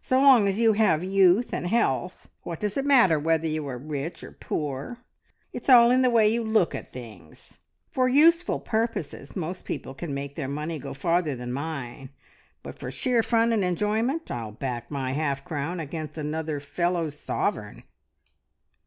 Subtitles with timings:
[0.00, 3.76] So long as you have youth and health, what does it matter whether you are
[3.76, 4.96] rich or poor?
[5.52, 7.58] It's all in the way you look at things.
[7.90, 12.08] For useful purposes, most people can make their money go farther than mine,
[12.62, 17.82] but for sheer fun and enjoyment I'll back my half crown against another fellow's sovereign!"